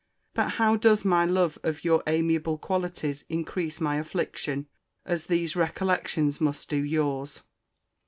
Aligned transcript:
—But 0.33 0.53
how 0.53 0.77
does 0.77 1.05
my 1.05 1.25
love 1.25 1.59
of 1.61 1.83
your 1.85 2.01
amiable 2.07 2.57
qualities 2.57 3.23
increase 3.29 3.79
my 3.79 3.97
affliction; 3.97 4.65
as 5.05 5.27
these 5.27 5.55
recollections 5.55 6.41
must 6.41 6.71
do 6.71 6.77
your's! 6.83 7.43